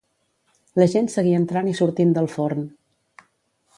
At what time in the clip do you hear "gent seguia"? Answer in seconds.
0.93-1.41